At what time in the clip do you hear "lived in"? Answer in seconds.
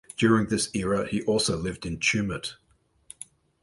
1.55-1.99